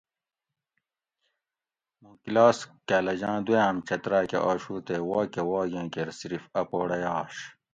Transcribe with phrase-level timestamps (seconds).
[2.01, 2.57] موں کلاس
[2.87, 7.35] کالجاں دویام چت راکہ آشو تے واکہ واگیں کیر صرف اۤ پوڑئ آش